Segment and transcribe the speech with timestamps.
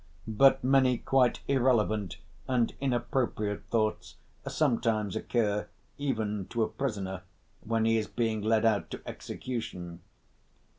[0.27, 2.17] But many quite irrelevant
[2.47, 4.15] and inappropriate thoughts
[4.47, 5.67] sometimes occur
[5.99, 7.21] even to a prisoner
[7.63, 9.99] when he is being led out to execution.